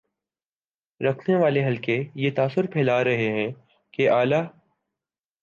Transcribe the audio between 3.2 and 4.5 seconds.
ہیں کہ اعلی